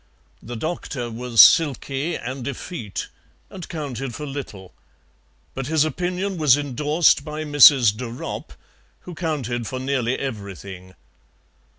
[0.41, 3.07] The doctor was silky and effete,
[3.51, 4.73] and counted for little,
[5.53, 7.95] but his opinion was endorsed by Mrs.
[7.95, 8.49] de Ropp,
[9.01, 10.95] who counted for nearly everything.